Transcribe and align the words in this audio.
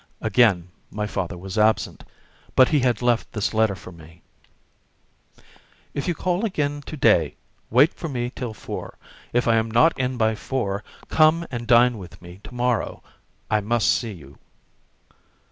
Again 0.21 0.69
my 0.89 1.05
father 1.05 1.37
was 1.37 1.59
absent, 1.59 2.03
but 2.55 2.69
he 2.69 2.79
had 2.79 3.03
left 3.03 3.31
this 3.33 3.53
letter 3.53 3.75
for 3.75 3.91
me: 3.91 4.23
"If 5.93 6.07
you 6.07 6.15
call 6.15 6.43
again 6.43 6.81
to 6.87 6.97
day, 6.97 7.35
wait 7.69 7.93
for 7.93 8.09
me 8.09 8.31
till 8.35 8.55
four. 8.55 8.97
If 9.31 9.47
I 9.47 9.57
am 9.57 9.69
not 9.69 9.95
in 9.99 10.17
by 10.17 10.33
four, 10.33 10.83
come 11.07 11.45
and 11.51 11.67
dine 11.67 11.99
with 11.99 12.19
me 12.19 12.39
to 12.45 12.51
morrow. 12.55 13.03
I 13.47 13.61
must 13.61 13.91
see 13.91 14.13
you." 14.13 14.39